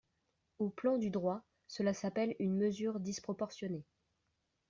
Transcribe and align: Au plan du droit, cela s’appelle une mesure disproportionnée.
Au 0.57 0.69
plan 0.71 0.97
du 0.97 1.11
droit, 1.11 1.43
cela 1.67 1.93
s’appelle 1.93 2.35
une 2.39 2.57
mesure 2.57 2.99
disproportionnée. 2.99 3.85